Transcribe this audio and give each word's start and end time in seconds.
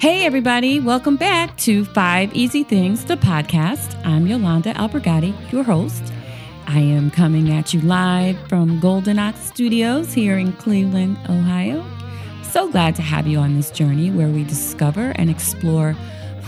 Hey, 0.00 0.24
everybody, 0.24 0.78
welcome 0.78 1.16
back 1.16 1.56
to 1.56 1.84
Five 1.84 2.32
Easy 2.32 2.62
Things, 2.62 3.04
the 3.04 3.16
podcast. 3.16 4.00
I'm 4.06 4.28
Yolanda 4.28 4.72
Albergati, 4.74 5.34
your 5.50 5.64
host. 5.64 6.12
I 6.68 6.78
am 6.78 7.10
coming 7.10 7.50
at 7.50 7.74
you 7.74 7.80
live 7.80 8.38
from 8.48 8.78
Golden 8.78 9.18
Ox 9.18 9.40
Studios 9.40 10.12
here 10.12 10.38
in 10.38 10.52
Cleveland, 10.52 11.18
Ohio. 11.28 11.84
So 12.44 12.70
glad 12.70 12.94
to 12.94 13.02
have 13.02 13.26
you 13.26 13.38
on 13.38 13.56
this 13.56 13.72
journey 13.72 14.12
where 14.12 14.28
we 14.28 14.44
discover 14.44 15.14
and 15.16 15.28
explore 15.28 15.96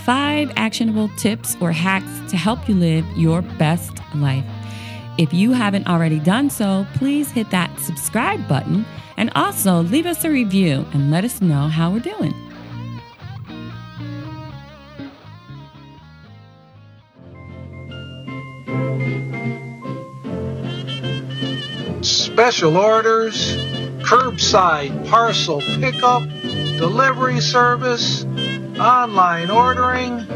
five 0.05 0.53
actionable 0.55 1.09
tips 1.17 1.57
or 1.61 1.73
hacks 1.73 2.31
to 2.31 2.37
help 2.37 2.69
you 2.69 2.77
live 2.77 3.05
your 3.17 3.43
best 3.43 3.99
life. 4.15 4.45
If 5.19 5.35
you 5.35 5.51
haven't 5.51 5.89
already 5.89 6.21
done 6.21 6.51
so, 6.51 6.87
please 6.95 7.33
hit 7.33 7.51
that 7.51 7.77
subscribe 7.81 8.47
button 8.47 8.87
and 9.17 9.29
also 9.35 9.83
leave 9.83 10.07
us 10.07 10.25
a 10.25 10.31
review 10.31 10.87
and 10.93 11.11
let 11.11 11.25
us 11.25 11.41
know 11.41 11.67
how 11.67 11.91
we're 11.91 11.99
doing. 11.99 12.33
Special 22.41 22.79
orders, 22.79 23.55
curbside 23.99 25.07
parcel 25.11 25.61
pickup, 25.79 26.23
delivery 26.79 27.39
service, 27.39 28.25
online 28.81 29.51
ordering. 29.51 30.27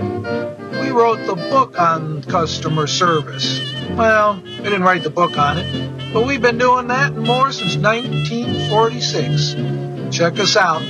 We 0.82 0.90
wrote 0.90 1.24
the 1.24 1.34
book 1.34 1.80
on 1.80 2.22
customer 2.24 2.86
service. 2.86 3.58
Well, 3.92 4.38
we 4.44 4.64
didn't 4.64 4.82
write 4.82 5.02
the 5.02 5.08
book 5.08 5.38
on 5.38 5.56
it, 5.56 6.12
but 6.12 6.26
we've 6.26 6.42
been 6.42 6.58
doing 6.58 6.88
that 6.88 7.12
and 7.12 7.26
more 7.26 7.50
since 7.52 7.76
1946. 7.76 10.14
Check 10.14 10.38
us 10.38 10.58
out. 10.58 10.82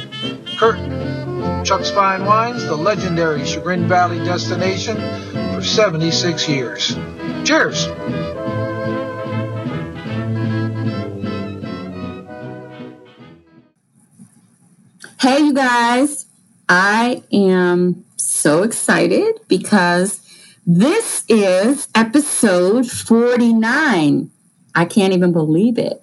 Curtin, 0.58 1.64
Chuck's 1.64 1.90
Fine 1.90 2.24
Wines, 2.24 2.64
the 2.64 2.74
legendary 2.74 3.44
Chagrin 3.44 3.86
Valley 3.86 4.18
destination 4.24 4.96
for 5.54 5.62
76 5.62 6.48
years. 6.48 6.96
Cheers! 7.44 7.86
Hey, 15.24 15.40
you 15.40 15.54
guys. 15.54 16.26
I 16.68 17.22
am 17.32 18.04
so 18.18 18.62
excited 18.62 19.40
because 19.48 20.20
this 20.66 21.24
is 21.30 21.88
episode 21.94 22.86
49. 22.90 24.30
I 24.74 24.84
can't 24.84 25.14
even 25.14 25.32
believe 25.32 25.78
it. 25.78 26.02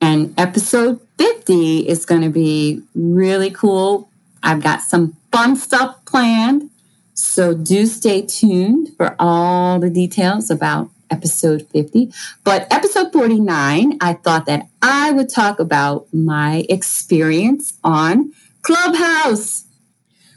And 0.00 0.38
episode 0.38 1.00
50 1.18 1.88
is 1.88 2.06
going 2.06 2.22
to 2.22 2.30
be 2.30 2.80
really 2.94 3.50
cool. 3.50 4.08
I've 4.40 4.62
got 4.62 4.82
some 4.82 5.16
fun 5.32 5.56
stuff 5.56 6.04
planned. 6.04 6.70
So 7.14 7.54
do 7.54 7.86
stay 7.86 8.22
tuned 8.22 8.90
for 8.96 9.16
all 9.18 9.80
the 9.80 9.90
details 9.90 10.48
about 10.48 10.90
episode 11.10 11.66
50. 11.68 12.12
But 12.44 12.66
episode 12.72 13.12
49, 13.12 13.98
I 14.00 14.12
thought 14.14 14.46
that 14.46 14.68
I 14.82 15.12
would 15.12 15.28
talk 15.28 15.60
about 15.60 16.06
my 16.12 16.66
experience 16.68 17.74
on 17.84 18.32
Clubhouse. 18.62 19.64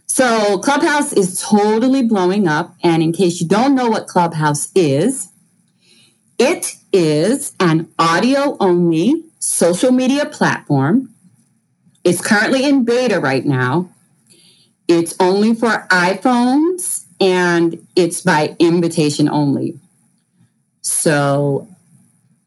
So, 0.05 0.57
Clubhouse 0.59 1.13
is 1.13 1.41
totally 1.41 2.03
blowing 2.03 2.47
up. 2.47 2.75
And 2.83 3.01
in 3.01 3.13
case 3.13 3.39
you 3.39 3.47
don't 3.47 3.75
know 3.75 3.89
what 3.89 4.07
Clubhouse 4.07 4.69
is, 4.75 5.29
it 6.37 6.75
is 6.91 7.53
an 7.59 7.87
audio 7.97 8.57
only 8.59 9.23
social 9.39 9.91
media 9.91 10.25
platform. 10.25 11.13
It's 12.03 12.21
currently 12.21 12.65
in 12.65 12.83
beta 12.83 13.19
right 13.19 13.45
now. 13.45 13.89
It's 14.87 15.15
only 15.19 15.53
for 15.53 15.87
iPhones 15.89 17.05
and 17.19 17.85
it's 17.95 18.21
by 18.21 18.55
invitation 18.59 19.29
only. 19.29 19.79
So 20.81 21.67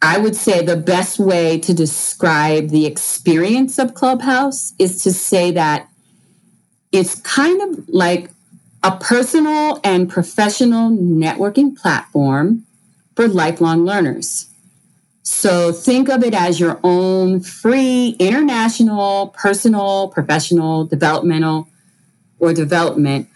I 0.02 0.18
would 0.18 0.36
say 0.36 0.64
the 0.64 0.76
best 0.76 1.18
way 1.18 1.58
to 1.60 1.72
describe 1.72 2.68
the 2.68 2.86
experience 2.86 3.78
of 3.78 3.94
Clubhouse 3.94 4.74
is 4.78 5.02
to 5.04 5.12
say 5.12 5.50
that 5.52 5.88
it's 6.92 7.20
kind 7.20 7.62
of 7.62 7.88
like 7.88 8.30
a 8.82 8.96
personal 8.98 9.80
and 9.82 10.10
professional 10.10 10.90
networking 10.90 11.76
platform 11.76 12.66
for 13.16 13.26
lifelong 13.26 13.84
learners. 13.84 14.48
So 15.22 15.72
think 15.72 16.10
of 16.10 16.22
it 16.22 16.34
as 16.34 16.60
your 16.60 16.78
own 16.84 17.40
free 17.40 18.14
international, 18.18 19.28
personal, 19.28 20.08
professional, 20.08 20.84
developmental, 20.84 21.68
or 22.38 22.52
development 22.52 23.28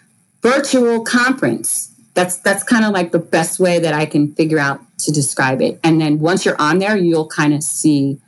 virtual 0.43 1.03
conference 1.03 1.93
that's 2.15 2.37
that's 2.39 2.63
kind 2.63 2.85
of 2.85 2.93
like 2.93 3.13
the 3.13 3.19
best 3.19 3.59
way 3.61 3.79
that 3.79 3.95
I 3.95 4.07
can 4.07 4.35
figure 4.35 4.59
out 4.59 4.81
to 4.99 5.13
describe 5.13 5.63
it. 5.63 5.81
And 5.83 6.01
then 6.01 6.19
once 6.19 6.45
you're 6.45 6.61
on 6.61 6.79
there, 6.79 6.97
you'll 6.97 7.29
kind 7.29 7.55
of 7.55 7.63
see 7.63 8.21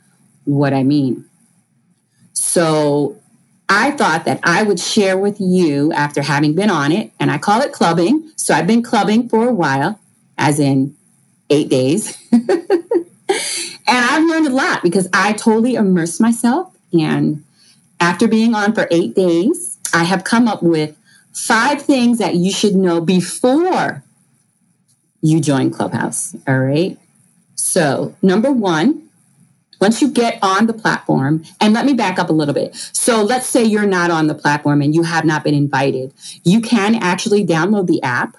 what 0.45 0.73
I 0.73 0.83
mean. 0.83 1.25
So 2.33 3.17
I 3.69 3.91
thought 3.91 4.25
that 4.25 4.39
I 4.43 4.63
would 4.63 4.79
share 4.79 5.17
with 5.17 5.39
you 5.39 5.93
after 5.93 6.21
having 6.21 6.55
been 6.55 6.69
on 6.69 6.91
it, 6.91 7.11
and 7.19 7.31
I 7.31 7.37
call 7.37 7.61
it 7.61 7.71
clubbing. 7.71 8.31
So 8.35 8.53
I've 8.53 8.67
been 8.67 8.83
clubbing 8.83 9.29
for 9.29 9.47
a 9.47 9.53
while, 9.53 9.99
as 10.37 10.59
in 10.59 10.95
eight 11.49 11.69
days. 11.69 12.17
and 12.31 13.07
I've 13.87 14.27
learned 14.27 14.47
a 14.47 14.51
lot 14.51 14.83
because 14.83 15.07
I 15.13 15.33
totally 15.33 15.75
immersed 15.75 16.19
myself. 16.19 16.75
And 16.91 17.43
after 17.99 18.27
being 18.27 18.55
on 18.55 18.73
for 18.73 18.87
eight 18.91 19.15
days, 19.15 19.77
I 19.93 20.03
have 20.03 20.23
come 20.23 20.47
up 20.47 20.63
with 20.63 20.97
five 21.33 21.81
things 21.81 22.17
that 22.17 22.35
you 22.35 22.51
should 22.51 22.75
know 22.75 22.99
before 22.99 24.03
you 25.21 25.39
join 25.39 25.71
Clubhouse. 25.71 26.35
All 26.47 26.59
right. 26.59 26.97
So, 27.55 28.15
number 28.21 28.51
one, 28.51 29.09
once 29.79 30.01
you 30.01 30.09
get 30.11 30.39
on 30.41 30.67
the 30.67 30.73
platform, 30.73 31.43
and 31.59 31.73
let 31.73 31.85
me 31.85 31.93
back 31.93 32.19
up 32.19 32.29
a 32.29 32.33
little 32.33 32.53
bit. 32.53 32.75
So, 32.75 33.23
let's 33.23 33.47
say 33.47 33.63
you're 33.63 33.85
not 33.85 34.11
on 34.11 34.27
the 34.27 34.35
platform 34.35 34.81
and 34.81 34.93
you 34.93 35.03
have 35.03 35.25
not 35.25 35.43
been 35.43 35.53
invited. 35.53 36.13
You 36.43 36.61
can 36.61 36.95
actually 36.95 37.45
download 37.45 37.87
the 37.87 38.01
app, 38.03 38.37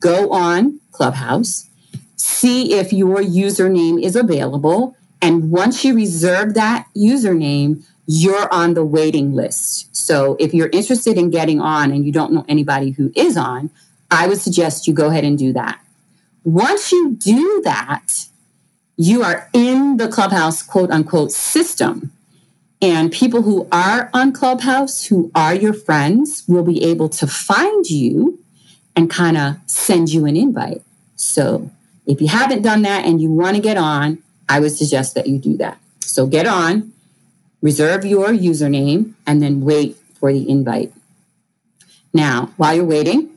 go 0.00 0.30
on 0.32 0.80
Clubhouse, 0.92 1.68
see 2.16 2.74
if 2.74 2.92
your 2.92 3.18
username 3.18 4.02
is 4.02 4.16
available. 4.16 4.96
And 5.22 5.50
once 5.50 5.84
you 5.84 5.94
reserve 5.94 6.54
that 6.54 6.86
username, 6.96 7.84
you're 8.06 8.52
on 8.52 8.74
the 8.74 8.84
waiting 8.84 9.34
list. 9.34 9.94
So 9.94 10.36
if 10.40 10.52
you're 10.52 10.70
interested 10.72 11.16
in 11.16 11.30
getting 11.30 11.60
on 11.60 11.92
and 11.92 12.04
you 12.04 12.12
don't 12.12 12.32
know 12.32 12.44
anybody 12.48 12.90
who 12.90 13.12
is 13.14 13.36
on, 13.36 13.70
I 14.10 14.26
would 14.26 14.40
suggest 14.40 14.86
you 14.88 14.94
go 14.94 15.08
ahead 15.08 15.24
and 15.24 15.38
do 15.38 15.52
that. 15.52 15.80
Once 16.44 16.90
you 16.90 17.14
do 17.14 17.60
that, 17.64 18.26
you 18.96 19.22
are 19.22 19.48
in 19.52 19.96
the 19.96 20.08
Clubhouse 20.08 20.62
quote 20.62 20.90
unquote 20.90 21.32
system. 21.32 22.12
And 22.82 23.12
people 23.12 23.42
who 23.42 23.68
are 23.70 24.10
on 24.14 24.32
Clubhouse, 24.32 25.04
who 25.04 25.30
are 25.34 25.54
your 25.54 25.74
friends, 25.74 26.44
will 26.48 26.62
be 26.62 26.82
able 26.82 27.10
to 27.10 27.26
find 27.26 27.88
you 27.88 28.38
and 28.96 29.10
kind 29.10 29.36
of 29.36 29.56
send 29.66 30.10
you 30.10 30.24
an 30.24 30.36
invite. 30.36 30.82
So 31.14 31.70
if 32.06 32.20
you 32.20 32.28
haven't 32.28 32.62
done 32.62 32.82
that 32.82 33.04
and 33.04 33.20
you 33.20 33.30
want 33.30 33.56
to 33.56 33.62
get 33.62 33.76
on, 33.76 34.22
I 34.48 34.60
would 34.60 34.72
suggest 34.72 35.14
that 35.14 35.26
you 35.26 35.38
do 35.38 35.56
that. 35.58 35.78
So 36.00 36.26
get 36.26 36.46
on, 36.46 36.92
reserve 37.62 38.04
your 38.04 38.28
username, 38.28 39.12
and 39.26 39.42
then 39.42 39.60
wait 39.60 39.96
for 40.18 40.32
the 40.32 40.48
invite. 40.48 40.92
Now, 42.12 42.52
while 42.56 42.74
you're 42.74 42.84
waiting, 42.84 43.30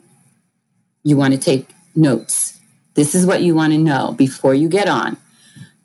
you 1.03 1.17
want 1.17 1.33
to 1.33 1.39
take 1.39 1.69
notes. 1.95 2.59
This 2.95 3.15
is 3.15 3.25
what 3.25 3.41
you 3.41 3.55
want 3.55 3.73
to 3.73 3.79
know 3.79 4.13
before 4.17 4.53
you 4.53 4.69
get 4.69 4.87
on. 4.87 5.17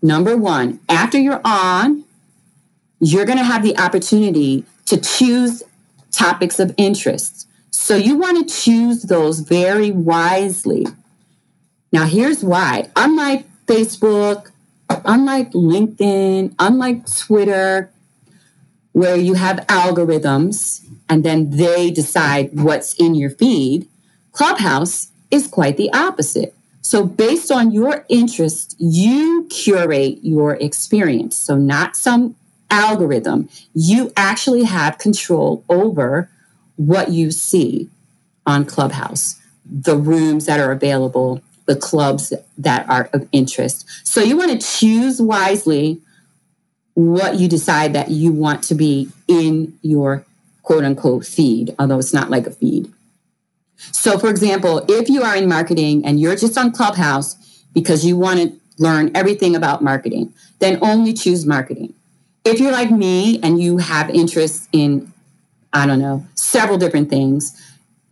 Number 0.03 0.37
one, 0.37 0.81
after 0.89 1.19
you're 1.19 1.41
on, 1.45 2.05
you're 3.01 3.25
going 3.25 3.39
to 3.39 3.45
have 3.45 3.63
the 3.63 3.79
opportunity 3.79 4.65
to 4.87 4.97
choose 4.97 5.63
topics 6.11 6.59
of 6.59 6.75
interest. 6.77 7.49
So 7.71 7.97
you 7.97 8.17
want 8.19 8.49
to 8.49 8.55
choose 8.55 9.03
those 9.03 9.41
very 9.41 9.91
wisely. 9.91 10.87
Now, 11.93 12.05
here's 12.05 12.45
why. 12.45 12.91
Unlike 12.97 13.47
Facebook, 13.67 14.51
unlike 14.89 15.53
LinkedIn, 15.53 16.55
unlike 16.59 17.07
Twitter, 17.17 17.91
where 18.93 19.17
you 19.17 19.35
have 19.35 19.59
algorithms 19.69 20.85
and 21.09 21.25
then 21.25 21.51
they 21.51 21.91
decide 21.91 22.51
what's 22.53 22.95
in 22.95 23.15
your 23.15 23.31
feed, 23.31 23.89
Clubhouse 24.33 25.09
is 25.31 25.47
quite 25.47 25.77
the 25.77 25.93
opposite. 25.93 26.55
So, 26.89 27.05
based 27.05 27.51
on 27.53 27.71
your 27.71 28.07
interest, 28.09 28.75
you 28.79 29.47
curate 29.51 30.21
your 30.23 30.55
experience. 30.55 31.37
So, 31.37 31.55
not 31.55 31.97
some 31.97 32.35
algorithm. 32.71 33.51
You 33.75 34.11
actually 34.17 34.63
have 34.63 34.97
control 34.97 35.63
over 35.69 36.31
what 36.77 37.11
you 37.11 37.31
see 37.31 37.91
on 38.47 38.65
Clubhouse, 38.65 39.39
the 39.71 39.99
rooms 39.99 40.47
that 40.47 40.61
are 40.61 40.73
available, 40.73 41.43
the 41.67 41.77
clubs 41.77 42.33
that 42.57 42.89
are 42.89 43.11
of 43.13 43.29
interest. 43.33 43.85
So, 44.03 44.23
you 44.23 44.39
want 44.39 44.59
to 44.59 44.67
choose 44.67 45.21
wisely 45.21 46.01
what 46.95 47.35
you 47.35 47.49
decide 47.49 47.93
that 47.93 48.11
you 48.11 48.33
want 48.33 48.63
to 48.63 48.75
be 48.75 49.11
in 49.29 49.79
your 49.83 50.25
quote 50.63 50.85
unquote 50.85 51.27
feed, 51.27 51.75
although 51.79 51.99
it's 51.99 52.15
not 52.15 52.31
like 52.31 52.47
a 52.47 52.51
feed. 52.51 52.91
So, 53.79 54.19
for 54.19 54.29
example, 54.29 54.85
if 54.89 55.09
you 55.09 55.23
are 55.23 55.37
in 55.37 55.49
marketing 55.49 56.05
and 56.05 56.21
you're 56.21 56.37
just 56.37 56.59
on 56.59 56.73
Clubhouse 56.73 57.37
because 57.73 58.05
you 58.05 58.17
want 58.17 58.41
to 58.41 58.53
learn 58.79 59.11
everything 59.15 59.57
about 59.57 59.83
marketing, 59.83 60.33
then 60.59 60.79
only 60.83 61.13
choose 61.13 61.47
marketing. 61.47 61.95
If 62.45 62.61
you're 62.61 62.73
like 62.73 62.91
me 62.91 63.41
and 63.43 63.61
you 63.61 63.79
have 63.79 64.11
interests 64.11 64.69
in, 64.73 65.13
I 65.73 65.87
don't 65.87 66.01
know, 66.01 66.27
several 66.35 66.79
different 66.79 67.11
things, 67.11 67.61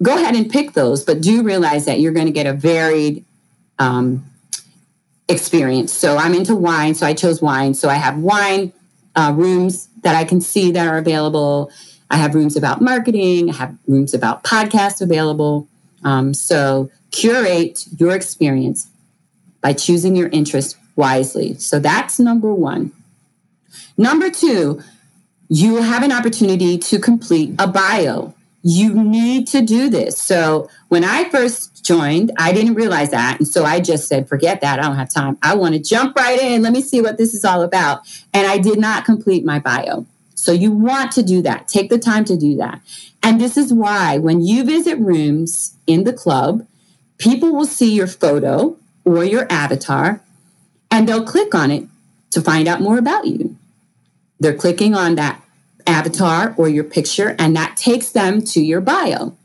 go 0.03 0.17
ahead 0.17 0.35
and 0.35 0.51
pick 0.51 0.73
those, 0.73 1.05
but 1.05 1.21
do 1.21 1.43
realize 1.43 1.87
that 1.87 2.01
you're 2.01 2.13
going 2.13 2.27
to 2.27 2.33
get 2.33 2.47
a 2.47 2.53
varied 2.53 3.25
um, 3.79 4.25
experience. 5.29 5.93
So 5.93 6.17
I'm 6.17 6.35
into 6.35 6.55
wine, 6.55 6.95
so 6.95 7.07
I 7.07 7.15
chose 7.15 7.41
wine. 7.43 7.75
So 7.75 7.89
I 7.89 7.95
have 7.95 8.19
wine 8.19 8.73
uh, 9.15 9.33
rooms 9.35 9.89
that 10.03 10.15
I 10.15 10.25
can 10.25 10.41
see 10.41 10.71
that 10.73 10.87
are 10.87 10.99
available. 10.99 11.71
I 12.11 12.17
have 12.17 12.35
rooms 12.35 12.57
about 12.57 12.81
marketing. 12.81 13.51
I 13.51 13.55
have 13.55 13.77
rooms 13.87 14.15
about 14.15 14.45
podcasts 14.45 15.01
available. 15.01 15.69
Um, 16.05 16.35
so 16.35 16.91
curate 17.11 17.87
your 17.99 18.15
experience 18.15 18.89
by 19.61 19.73
choosing 19.73 20.15
your 20.15 20.29
interest 20.29 20.77
wisely. 20.95 21.55
So 21.55 21.79
that's 21.79 22.19
number 22.19 22.53
one. 22.55 22.93
Number 23.97 24.31
two, 24.31 24.83
you 25.49 25.83
have 25.83 26.03
an 26.03 26.13
opportunity 26.13 26.79
to 26.79 26.99
complete 26.99 27.55
a 27.59 27.67
bio. 27.67 28.35
You 28.63 28.95
need 28.95 29.47
to 29.49 29.63
do 29.63 29.89
this. 29.89 30.21
So 30.21 30.69
when 30.89 31.05
I 31.05 31.29
first 31.31 31.85
joined, 31.85 32.33
I 32.37 32.53
didn't 32.53 32.75
realize 32.75 33.11
that. 33.11 33.39
And 33.39 33.47
so 33.47 33.65
I 33.65 33.81
just 33.81 34.09
said, 34.09 34.29
forget 34.29 34.61
that. 34.61 34.81
I 34.81 34.83
don't 34.83 34.97
have 34.97 35.13
time. 35.13 35.39
I 35.43 35.55
want 35.55 35.75
to 35.75 35.81
jump 35.81 36.17
right 36.17 36.41
in. 36.41 36.63
Let 36.63 36.73
me 36.73 36.83
see 36.83 37.01
what 37.01 37.17
this 37.17 37.33
is 37.33 37.45
all 37.45 37.63
about. 37.63 38.01
And 38.35 38.47
I 38.47 38.59
did 38.59 38.79
not 38.79 39.05
complete 39.05 39.45
my 39.45 39.61
bio. 39.61 40.05
So 40.47 40.53
you 40.53 40.71
want 40.71 41.11
to 41.13 41.25
do 41.25 41.43
that. 41.43 41.67
Take 41.67 41.91
the 41.91 41.99
time 41.99 42.25
to 42.27 42.37
do 42.37 42.55
that. 42.59 42.81
And 43.21 43.41
this 43.41 43.57
is 43.57 43.73
why 43.73 44.17
when 44.19 44.43
you 44.43 44.63
visit 44.63 44.97
rooms 45.01 45.75
in 45.89 46.05
the 46.05 46.13
club, 46.13 46.65
people 47.19 47.53
will 47.53 47.67
see 47.67 47.93
your 47.93 48.07
photo 48.07 48.77
or 49.05 49.25
your 49.25 49.51
avatar 49.51 50.21
and 50.89 51.09
they'll 51.09 51.25
click 51.25 51.53
on 51.53 51.73
it 51.73 51.89
to 52.31 52.41
find 52.41 52.69
out 52.69 52.81
more 52.81 52.97
about 52.97 53.27
you. 53.27 53.57
They're 54.39 54.55
clicking 54.55 54.95
on 54.95 55.17
that 55.17 55.43
avatar 55.85 56.55
or 56.57 56.69
your 56.69 56.85
picture, 56.85 57.35
and 57.41 57.57
that 57.57 57.77
takes 57.77 58.11
them 58.11 58.41
to 58.43 58.61
your 58.61 58.81
bio. 58.81 59.37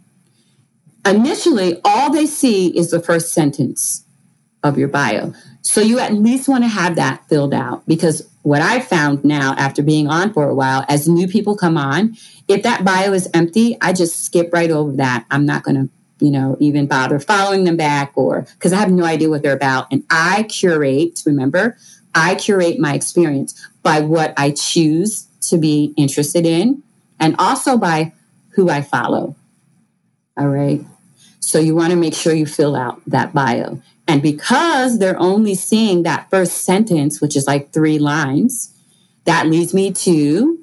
Initially, 1.03 1.81
all 1.83 2.13
they 2.13 2.27
see 2.27 2.77
is 2.77 2.91
the 2.91 3.01
first 3.01 3.33
sentence 3.33 4.05
of 4.63 4.77
your 4.77 4.87
bio. 4.87 5.33
So 5.61 5.81
you 5.81 5.99
at 5.99 6.13
least 6.13 6.47
want 6.47 6.63
to 6.63 6.67
have 6.67 6.95
that 6.95 7.27
filled 7.27 7.53
out 7.53 7.85
because 7.87 8.27
what 8.43 8.61
I 8.61 8.79
found 8.79 9.23
now 9.23 9.53
after 9.57 9.83
being 9.83 10.07
on 10.07 10.33
for 10.33 10.49
a 10.49 10.55
while, 10.55 10.85
as 10.87 11.07
new 11.07 11.27
people 11.27 11.55
come 11.55 11.77
on, 11.77 12.15
if 12.47 12.63
that 12.63 12.83
bio 12.83 13.13
is 13.13 13.29
empty, 13.33 13.77
I 13.81 13.93
just 13.93 14.23
skip 14.23 14.51
right 14.51 14.71
over 14.71 14.91
that. 14.93 15.25
I'm 15.29 15.45
not 15.45 15.63
going 15.63 15.75
to, 15.75 15.89
you 16.25 16.31
know, 16.31 16.57
even 16.59 16.87
bother 16.87 17.19
following 17.19 17.63
them 17.63 17.77
back 17.77 18.11
or 18.15 18.47
because 18.53 18.73
I 18.73 18.77
have 18.77 18.91
no 18.91 19.05
idea 19.05 19.29
what 19.29 19.43
they're 19.43 19.53
about. 19.53 19.87
And 19.91 20.03
I 20.09 20.43
curate, 20.43 21.21
remember, 21.25 21.77
I 22.13 22.35
curate 22.35 22.79
my 22.79 22.93
experience 22.93 23.67
by 23.83 24.01
what 24.01 24.33
I 24.37 24.51
choose 24.51 25.27
to 25.41 25.57
be 25.57 25.93
interested 25.97 26.45
in 26.45 26.83
and 27.19 27.35
also 27.37 27.77
by 27.77 28.13
who 28.49 28.69
I 28.69 28.81
follow. 28.81 29.35
All 30.37 30.47
right. 30.47 30.83
So 31.39 31.59
you 31.59 31.75
want 31.75 31.91
to 31.91 31.95
make 31.95 32.13
sure 32.13 32.33
you 32.33 32.45
fill 32.45 32.75
out 32.75 33.01
that 33.07 33.33
bio. 33.33 33.81
And 34.11 34.21
because 34.21 34.99
they're 34.99 35.17
only 35.21 35.55
seeing 35.55 36.03
that 36.03 36.29
first 36.29 36.65
sentence, 36.65 37.21
which 37.21 37.37
is 37.37 37.47
like 37.47 37.71
three 37.71 37.97
lines, 37.97 38.75
that 39.23 39.47
leads 39.47 39.73
me 39.73 39.93
to 39.93 40.59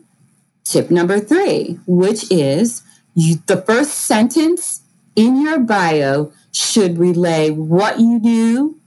tip 0.65 0.91
number 0.91 1.19
three, 1.19 1.81
which 1.87 2.31
is 2.31 2.83
you, 3.15 3.37
the 3.47 3.62
first 3.62 3.93
sentence 3.93 4.83
in 5.17 5.41
your 5.41 5.61
bio 5.61 6.31
should 6.53 6.99
relay 6.99 7.49
what 7.49 7.99
you 7.99 8.21
do, 8.21 8.79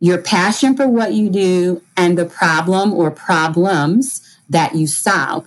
your 0.00 0.20
passion 0.20 0.76
for 0.76 0.88
what 0.88 1.12
you 1.12 1.30
do, 1.30 1.80
and 1.96 2.18
the 2.18 2.26
problem 2.26 2.92
or 2.92 3.12
problems 3.12 4.38
that 4.50 4.74
you 4.74 4.88
solve. 4.88 5.46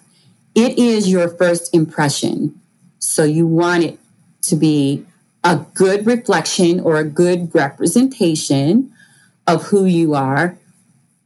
It 0.56 0.80
is 0.80 1.10
your 1.10 1.28
first 1.28 1.76
impression. 1.76 2.62
So 2.98 3.26
you 3.26 3.46
want 3.46 3.84
it 3.84 4.00
to 4.44 4.56
be 4.56 5.06
a 5.44 5.66
good 5.74 6.06
reflection 6.06 6.80
or 6.80 6.98
a 6.98 7.04
good 7.04 7.54
representation 7.54 8.92
of 9.48 9.64
who 9.66 9.86
you 9.86 10.14
are 10.14 10.58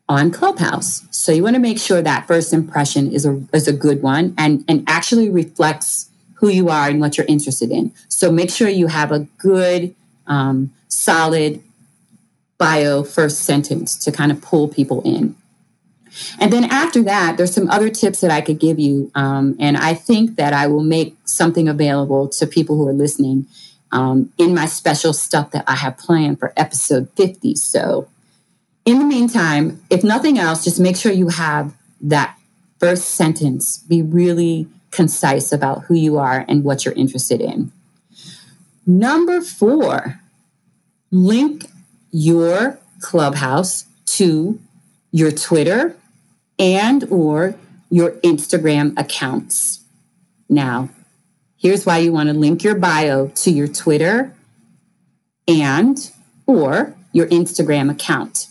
on 0.07 0.31
Clubhouse. 0.31 1.06
So 1.12 1.31
you 1.31 1.44
want 1.44 1.56
to 1.56 1.59
make 1.59 1.79
sure 1.79 2.01
that 2.01 2.27
first 2.27 2.53
impression 2.53 3.12
is 3.12 3.25
a 3.25 3.41
is 3.53 3.67
a 3.67 3.73
good 3.73 4.01
one 4.01 4.33
and 4.38 4.63
and 4.67 4.83
actually 4.88 5.29
reflects 5.29 6.09
who 6.35 6.50
you 6.50 6.69
are 6.69 6.89
and 6.89 7.00
what 7.00 7.17
you're 7.17 7.27
interested 7.27 7.71
in. 7.71 7.94
So 8.07 8.31
make 8.31 8.50
sure 8.51 8.69
you 8.69 8.88
have 8.88 9.12
a 9.12 9.19
good, 9.38 9.95
um, 10.27 10.73
solid 10.89 11.63
bio 12.57 13.03
first 13.03 13.39
sentence 13.39 13.97
to 14.06 14.11
kind 14.11 14.31
of 14.31 14.41
pull 14.41 14.68
people 14.68 15.01
in. 15.03 15.35
And 16.39 16.51
then 16.53 16.65
after 16.65 17.01
that, 17.03 17.38
there's 17.38 17.53
some 17.53 17.69
other 17.69 17.89
tips 17.89 18.21
that 18.21 18.31
I 18.31 18.41
could 18.41 18.59
give 18.59 18.79
you. 18.79 19.11
Um, 19.15 19.56
and 19.59 19.75
I 19.77 19.94
think 19.94 20.35
that 20.38 20.53
I 20.53 20.68
will 20.68 20.83
make 20.83 21.15
something 21.25 21.68
available 21.68 22.27
to 22.29 22.47
people 22.47 22.77
who 22.77 22.88
are 22.88 22.94
listening 22.94 23.47
um, 23.91 24.31
in 24.37 24.53
my 24.53 24.65
special 24.65 25.13
stuff 25.13 25.51
that 25.51 25.63
I 25.67 25.75
have 25.75 25.97
planned 25.97 26.39
for 26.39 26.53
episode 26.57 27.09
50. 27.15 27.55
So, 27.55 28.07
in 28.85 28.99
the 28.99 29.05
meantime, 29.05 29.81
if 29.89 30.03
nothing 30.03 30.37
else, 30.37 30.63
just 30.63 30.79
make 30.79 30.95
sure 30.95 31.11
you 31.11 31.29
have 31.29 31.75
that 32.01 32.37
first 32.79 33.09
sentence 33.09 33.77
be 33.77 34.01
really 34.01 34.67
concise 34.91 35.51
about 35.51 35.83
who 35.85 35.95
you 35.95 36.17
are 36.17 36.45
and 36.47 36.63
what 36.63 36.85
you're 36.85 36.93
interested 36.93 37.41
in. 37.41 37.71
Number 38.85 39.41
four, 39.41 40.19
link 41.11 41.65
your 42.11 42.79
clubhouse 43.01 43.85
to 44.05 44.59
your 45.11 45.31
Twitter 45.31 45.95
and 46.59 47.03
or 47.05 47.55
your 47.89 48.11
Instagram 48.21 48.97
accounts. 48.97 49.81
Now, 50.49 50.89
here's 51.65 51.83
why 51.83 51.97
you 51.97 52.12
want 52.12 52.29
to 52.29 52.35
link 52.35 52.63
your 52.63 52.75
bio 52.75 53.27
to 53.29 53.50
your 53.50 53.67
Twitter 53.67 54.31
and 55.47 56.12
or 56.45 56.95
your 57.12 57.25
Instagram 57.29 57.89
account. 57.89 58.45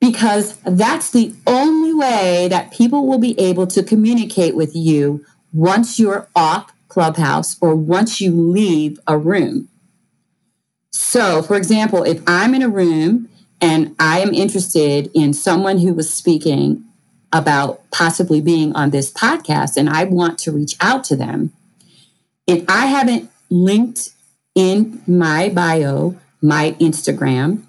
Because 0.00 0.56
that's 0.64 1.12
the 1.12 1.32
only 1.46 1.94
way 1.94 2.48
that 2.48 2.72
people 2.72 3.06
will 3.06 3.20
be 3.20 3.38
able 3.38 3.68
to 3.68 3.80
communicate 3.80 4.56
with 4.56 4.74
you 4.74 5.24
once 5.52 6.00
you're 6.00 6.28
off 6.34 6.72
Clubhouse 6.88 7.56
or 7.60 7.76
once 7.76 8.20
you 8.20 8.32
leave 8.32 8.98
a 9.06 9.16
room. 9.16 9.68
So, 10.90 11.42
for 11.42 11.54
example, 11.54 12.02
if 12.02 12.20
I'm 12.26 12.56
in 12.56 12.62
a 12.62 12.68
room 12.68 13.28
and 13.60 13.94
I 14.00 14.18
am 14.18 14.34
interested 14.34 15.12
in 15.14 15.32
someone 15.32 15.78
who 15.78 15.94
was 15.94 16.12
speaking 16.12 16.86
about 17.32 17.88
possibly 17.92 18.40
being 18.40 18.74
on 18.74 18.90
this 18.90 19.12
podcast 19.12 19.76
and 19.76 19.88
I 19.88 20.02
want 20.02 20.40
to 20.40 20.50
reach 20.50 20.74
out 20.80 21.04
to 21.04 21.14
them, 21.14 21.52
if 22.46 22.64
I 22.68 22.86
haven't 22.86 23.30
linked 23.50 24.10
in 24.54 25.02
my 25.06 25.48
bio 25.48 26.16
my 26.42 26.76
Instagram, 26.80 27.62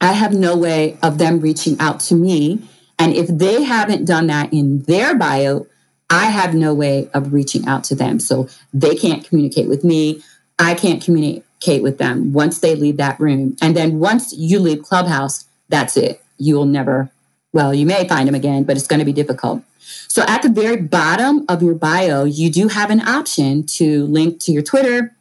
I 0.00 0.12
have 0.12 0.32
no 0.32 0.56
way 0.56 0.98
of 1.02 1.18
them 1.18 1.40
reaching 1.40 1.78
out 1.78 2.00
to 2.00 2.14
me. 2.14 2.68
And 2.98 3.14
if 3.14 3.28
they 3.28 3.62
haven't 3.62 4.04
done 4.06 4.26
that 4.28 4.52
in 4.52 4.82
their 4.82 5.14
bio, 5.16 5.66
I 6.08 6.26
have 6.26 6.54
no 6.54 6.74
way 6.74 7.08
of 7.14 7.32
reaching 7.32 7.66
out 7.68 7.84
to 7.84 7.94
them. 7.94 8.18
So 8.18 8.48
they 8.74 8.96
can't 8.96 9.24
communicate 9.24 9.68
with 9.68 9.84
me. 9.84 10.22
I 10.58 10.74
can't 10.74 11.02
communicate 11.02 11.82
with 11.82 11.98
them 11.98 12.32
once 12.32 12.58
they 12.58 12.74
leave 12.74 12.96
that 12.96 13.20
room. 13.20 13.56
And 13.62 13.76
then 13.76 14.00
once 14.00 14.32
you 14.32 14.58
leave 14.58 14.82
Clubhouse, 14.82 15.46
that's 15.68 15.96
it. 15.96 16.22
You 16.38 16.56
will 16.56 16.66
never 16.66 17.10
well, 17.52 17.74
you 17.74 17.86
may 17.86 18.06
find 18.06 18.28
them 18.28 18.34
again, 18.34 18.64
but 18.64 18.76
it's 18.76 18.86
going 18.86 18.98
to 18.98 19.04
be 19.04 19.12
difficult. 19.12 19.62
So 20.08 20.22
at 20.26 20.42
the 20.42 20.48
very 20.48 20.76
bottom 20.76 21.44
of 21.48 21.62
your 21.62 21.74
bio, 21.74 22.24
you 22.24 22.50
do 22.50 22.68
have 22.68 22.90
an 22.90 23.00
option 23.00 23.64
to 23.66 24.04
link 24.06 24.40
to 24.40 24.52
your 24.52 24.62
Twitter 24.62 25.16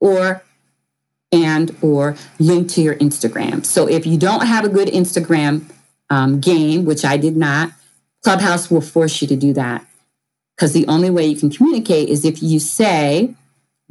or 0.00 0.42
and 1.32 1.76
or 1.82 2.16
link 2.38 2.70
to 2.70 2.82
your 2.82 2.94
Instagram. 2.96 3.64
So 3.64 3.88
if 3.88 4.06
you 4.06 4.18
don't 4.18 4.46
have 4.46 4.64
a 4.64 4.68
good 4.68 4.88
Instagram 4.88 5.64
um, 6.10 6.40
game, 6.40 6.84
which 6.84 7.04
I 7.04 7.16
did 7.16 7.36
not, 7.36 7.72
Clubhouse 8.22 8.70
will 8.70 8.80
force 8.80 9.20
you 9.20 9.28
to 9.28 9.36
do 9.36 9.52
that 9.54 9.86
because 10.56 10.72
the 10.72 10.86
only 10.86 11.10
way 11.10 11.26
you 11.26 11.36
can 11.36 11.50
communicate 11.50 12.08
is 12.08 12.24
if 12.24 12.42
you 12.42 12.58
say 12.60 13.34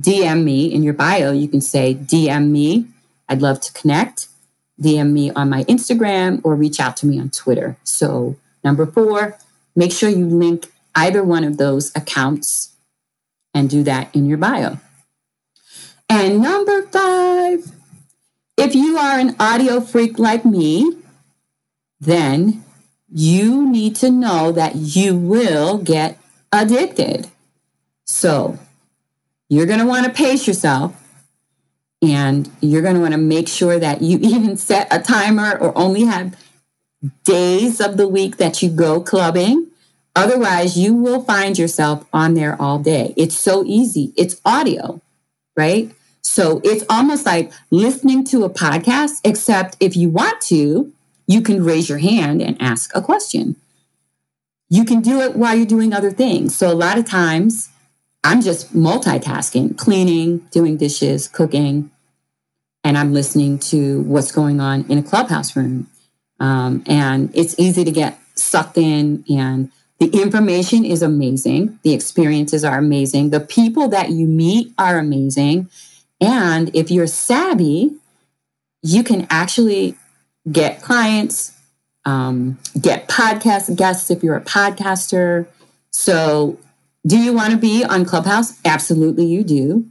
DM 0.02 0.44
me 0.44 0.66
in 0.74 0.84
your 0.84 0.94
bio. 0.94 1.32
You 1.32 1.48
can 1.48 1.62
say 1.62 1.96
DM 1.96 2.50
me. 2.50 2.88
I'd 3.30 3.42
love 3.42 3.60
to 3.62 3.74
connect. 3.74 4.28
DM 4.82 5.12
me 5.12 5.32
on 5.32 5.50
my 5.50 5.64
Instagram 5.66 6.42
or 6.44 6.56
reach 6.56 6.80
out 6.80 6.98
to 6.98 7.06
me 7.06 7.20
on 7.20 7.30
Twitter. 7.30 7.78
So, 7.84 8.36
number 8.64 8.86
four, 8.86 9.38
make 9.76 9.92
sure 9.92 10.10
you 10.10 10.26
link 10.26 10.72
either 10.96 11.24
one 11.24 11.44
of 11.44 11.58
those 11.58 11.92
accounts 11.96 12.74
and 13.54 13.70
do 13.70 13.84
that 13.84 14.14
in 14.16 14.26
your 14.26 14.38
bio. 14.38 14.80
And 16.10 16.42
number 16.42 16.84
five, 16.84 17.72
if 18.58 18.76
you 18.76 18.98
are 18.98 19.20
an 19.20 19.36
audio 19.40 19.82
freak 19.82 20.20
like 20.20 20.46
me, 20.46 20.98
then 22.00 22.64
you 23.12 23.70
need 23.70 23.96
to 23.98 24.10
know 24.12 24.52
that 24.52 24.76
you 24.76 25.16
will 25.16 25.78
get 25.78 26.20
addicted. 26.52 27.28
So 28.06 28.60
you're 29.50 29.66
going 29.66 29.80
to 29.80 29.86
want 29.86 30.06
to 30.06 30.12
pace 30.12 30.48
yourself 30.48 30.96
and 32.12 32.50
you're 32.62 32.82
going 32.82 32.96
to 32.96 33.02
want 33.02 33.14
to 33.14 33.20
make 33.20 33.48
sure 33.48 33.80
that 33.80 34.02
you 34.02 34.18
even 34.22 34.58
set 34.58 34.88
a 34.92 35.00
timer 35.00 35.58
or 35.58 35.78
only 35.78 36.06
have 36.06 36.36
days 37.24 37.80
of 37.80 37.98
the 37.98 38.08
week 38.08 38.38
that 38.38 38.62
you 38.62 38.70
go 38.70 39.02
clubbing. 39.02 39.68
Otherwise, 40.16 40.78
you 40.78 40.94
will 40.94 41.22
find 41.22 41.58
yourself 41.58 42.06
on 42.14 42.34
there 42.36 42.60
all 42.62 42.80
day. 42.80 43.14
It's 43.18 43.38
so 43.38 43.64
easy. 43.66 44.14
It's 44.16 44.40
audio, 44.46 45.02
right? 45.58 45.92
So 46.22 46.62
it's 46.64 46.84
almost 46.90 47.26
like 47.26 47.52
listening 47.70 48.24
to 48.26 48.46
a 48.46 48.50
podcast, 48.50 49.20
except 49.24 49.78
if 49.80 49.96
you 49.96 50.10
want 50.10 50.42
to, 50.42 50.92
you 51.28 51.42
can 51.42 51.64
raise 51.64 51.90
your 51.90 51.98
hand 51.98 52.42
and 52.42 52.60
ask 52.62 52.96
a 52.96 53.02
question. 53.02 53.58
You 54.70 54.86
can 54.86 55.02
do 55.02 55.22
it 55.22 55.36
while 55.36 55.56
you're 55.56 55.66
doing 55.66 55.94
other 55.94 56.12
things. 56.12 56.56
So 56.56 56.72
a 56.72 56.74
lot 56.74 56.98
of 56.98 57.06
times, 57.06 57.70
I'm 58.24 58.42
just 58.42 58.74
multitasking, 58.74 59.78
cleaning, 59.78 60.40
doing 60.50 60.78
dishes, 60.78 61.28
cooking, 61.28 61.92
and 62.86 63.00
I'm 63.00 63.14
listening 63.14 63.58
to 63.60 64.02
what's 64.04 64.32
going 64.32 64.62
on 64.62 64.86
in 64.90 65.00
a 65.00 65.04
clubhouse 65.04 65.56
room. 65.56 65.90
Um, 66.40 66.84
and 66.86 67.32
it's 67.34 67.60
easy 67.60 67.84
to 67.84 67.92
get 67.92 68.20
sucked 68.36 68.78
in, 68.78 69.26
and 69.28 69.72
the 70.00 70.08
information 70.10 70.86
is 70.86 71.02
amazing. 71.02 71.80
The 71.82 71.94
experiences 71.94 72.64
are 72.64 72.78
amazing. 72.78 73.32
The 73.32 73.40
people 73.40 73.90
that 73.90 74.12
you 74.12 74.28
meet 74.28 74.72
are 74.78 75.00
amazing. 75.00 75.70
And 76.22 76.74
if 76.76 76.92
you're 76.92 77.08
savvy, 77.08 77.92
you 78.84 79.04
can 79.04 79.26
actually 79.32 79.96
get 80.52 80.82
clients, 80.82 81.54
um, 82.06 82.60
get 82.80 83.08
podcast 83.08 83.76
guests 83.76 84.12
if 84.12 84.22
you're 84.22 84.38
a 84.38 84.42
podcaster. 84.42 85.48
So, 85.92 86.60
do 87.08 87.18
you 87.18 87.34
want 87.34 87.52
to 87.52 87.58
be 87.58 87.84
on 87.84 88.06
Clubhouse? 88.06 88.60
Absolutely, 88.64 89.26
you 89.26 89.44
do. 89.44 89.88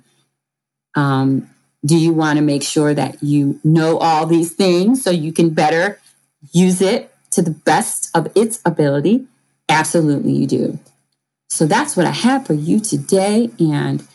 Um, 0.95 1.51
do 1.85 1.97
you 1.97 2.13
want 2.13 2.39
to 2.39 2.43
make 2.43 2.63
sure 2.63 2.95
that 2.95 3.23
you 3.23 3.61
know 3.65 3.99
all 3.99 4.27
these 4.27 4.53
things 4.53 5.03
so 5.03 5.11
you 5.11 5.33
can 5.33 5.51
better 5.51 6.01
use 6.53 6.81
it 6.81 7.15
to 7.33 7.43
the 7.43 7.51
best 7.51 8.11
of 8.15 8.29
its 8.35 8.61
ability? 8.65 9.27
Absolutely, 9.69 10.33
you 10.33 10.47
do. 10.47 10.79
So 11.49 11.67
that's 11.67 11.97
what 11.97 12.07
I 12.07 12.11
have 12.11 12.47
for 12.47 12.55
you 12.55 12.81
today. 12.81 13.51
And 13.59 14.07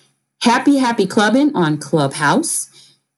happy, 0.42 0.78
happy 0.78 1.06
clubbing 1.06 1.56
on 1.56 1.78
Clubhouse. 1.78 2.70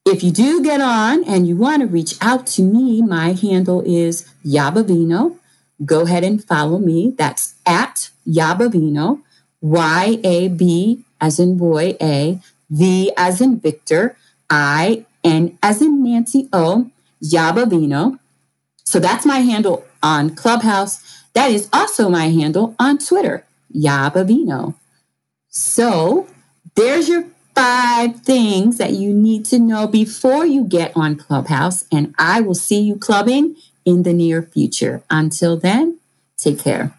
If 0.06 0.24
you 0.24 0.32
do 0.32 0.64
get 0.64 0.82
on 0.82 1.24
and 1.24 1.48
you 1.48 1.56
want 1.56 1.82
to 1.82 1.88
reach 1.88 2.16
out 2.22 2.48
to 2.48 2.62
me, 2.62 3.02
my 3.02 3.34
handle 3.34 3.82
is 3.82 4.28
Yabavino. 4.46 5.38
Go 5.86 6.02
ahead 6.02 6.24
and 6.24 6.44
follow 6.44 6.80
me. 6.80 7.14
That's 7.18 7.56
at 7.66 8.10
Yabavino, 8.28 9.22
Y 9.62 10.20
A 10.24 10.48
B 10.50 11.06
as 11.22 11.40
in 11.40 11.58
boy, 11.58 11.96
A, 12.02 12.40
V 12.70 13.12
as 13.16 13.42
in 13.42 13.60
Victor, 13.60 14.18
I, 14.52 15.06
N 15.24 15.58
as 15.64 15.82
in 15.82 16.04
Nancy 16.04 16.48
O, 16.54 16.92
Yabavino. 17.24 18.20
So 18.84 19.00
that's 19.00 19.26
my 19.26 19.40
handle 19.40 19.86
on 20.04 20.36
Clubhouse. 20.36 21.24
That 21.34 21.50
is 21.50 21.70
also 21.72 22.10
my 22.10 22.28
handle 22.28 22.76
on 22.78 22.98
Twitter, 22.98 23.46
Yabavino. 23.74 24.76
So 25.50 26.28
there's 26.76 27.08
your 27.08 27.26
five 27.56 28.22
things 28.22 28.78
that 28.78 28.94
you 28.94 29.14
need 29.14 29.46
to 29.46 29.60
know 29.60 29.88
before 29.88 30.46
you 30.46 30.66
get 30.66 30.92
on 30.96 31.16
Clubhouse, 31.16 31.86
and 31.92 32.14
I 32.18 32.42
will 32.42 32.56
see 32.56 32.82
you 32.82 32.98
clubbing 32.98 33.56
in 33.86 34.04
the 34.04 34.14
near 34.14 34.42
future. 34.42 35.04
Until 35.10 35.58
then, 35.58 36.00
take 36.38 36.60
care. 36.60 36.94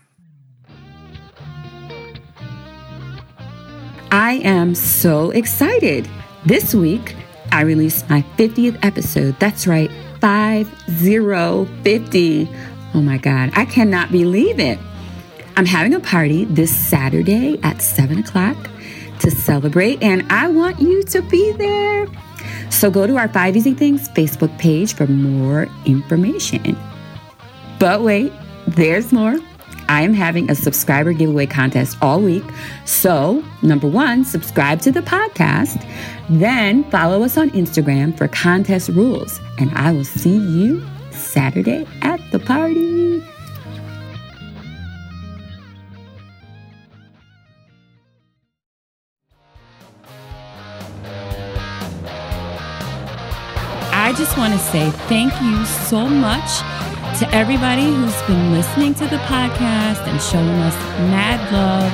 I 4.11 4.41
am 4.45 4.75
so 4.75 5.31
excited. 5.31 6.09
This 6.45 6.75
week, 6.75 7.17
I 7.53 7.63
released 7.63 8.09
my 8.09 8.23
50th 8.39 8.79
episode. 8.83 9.39
That's 9.39 9.67
right, 9.67 9.91
5050. 10.21 12.49
Oh 12.95 13.03
my 13.03 13.19
God, 13.19 13.51
I 13.55 13.67
cannot 13.67 14.11
believe 14.11 14.59
it. 14.59 14.79
I'm 15.57 15.67
having 15.67 15.95
a 15.95 16.01
party 16.01 16.47
this 16.47 16.75
Saturday 16.75 17.61
at 17.63 17.83
7 17.83 18.19
o'clock 18.19 18.57
to 19.21 19.31
celebrate, 19.31 20.03
and 20.03 20.25
I 20.33 20.49
want 20.49 20.81
you 20.81 21.03
to 21.05 21.21
be 21.23 21.53
there. 21.53 22.09
So 22.71 22.91
go 22.91 23.07
to 23.07 23.19
our 23.19 23.29
Five 23.29 23.55
Easy 23.55 23.75
Things 23.75 24.09
Facebook 24.09 24.59
page 24.59 24.95
for 24.95 25.07
more 25.07 25.69
information. 25.85 26.77
But 27.79 28.03
wait, 28.03 28.33
there's 28.67 29.13
more. 29.13 29.39
I 29.93 30.01
am 30.01 30.15
having 30.15 30.51
a 30.51 30.55
subscriber 30.55 31.13
giveaway 31.13 31.45
contest 31.45 31.99
all 32.01 32.19
week. 32.19 32.45
So, 32.87 33.45
number 33.61 33.87
one, 33.87 34.25
subscribe 34.25 34.81
to 34.81 34.91
the 34.91 35.03
podcast. 35.03 35.87
Then 36.31 36.85
follow 36.85 37.23
us 37.23 37.37
on 37.37 37.51
Instagram 37.51 38.17
for 38.17 38.27
contest 38.27 38.89
rules. 38.89 39.39
And 39.59 39.71
I 39.75 39.93
will 39.93 40.07
see 40.07 40.35
you 40.35 40.83
Saturday 41.11 41.87
at 42.01 42.19
the 42.33 42.39
party. 42.39 43.23
I 53.93 54.15
just 54.17 54.39
want 54.39 54.55
to 54.55 54.59
say 54.59 54.89
thank 55.07 55.39
you 55.43 55.67
so 55.67 56.09
much 56.09 56.72
to 57.23 57.35
everybody 57.37 57.85
who's 57.87 58.21
been 58.23 58.51
listening 58.51 58.93
to 58.93 59.07
the 59.07 59.19
podcast 59.31 60.03
and 60.11 60.21
showing 60.21 60.59
us 60.67 60.75
mad 61.07 61.39
love 61.55 61.87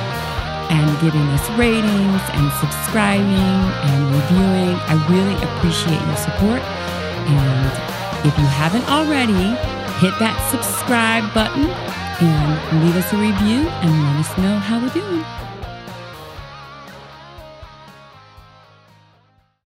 and 0.73 0.89
giving 1.05 1.21
us 1.37 1.45
ratings 1.53 2.23
and 2.33 2.49
subscribing 2.57 3.29
and 3.29 3.99
reviewing. 4.09 4.73
I 4.89 4.97
really 5.05 5.37
appreciate 5.37 6.01
your 6.01 6.17
support. 6.17 6.61
And 7.29 8.25
if 8.25 8.35
you 8.39 8.47
haven't 8.57 8.89
already, 8.89 9.53
hit 10.01 10.17
that 10.17 10.33
subscribe 10.49 11.31
button 11.31 11.69
and 12.25 12.83
leave 12.83 12.97
us 12.97 13.13
a 13.13 13.17
review 13.17 13.69
and 13.85 13.91
let 14.09 14.25
us 14.25 14.37
know 14.39 14.57
how 14.57 14.81
we're 14.81 14.89
doing. 14.89 15.48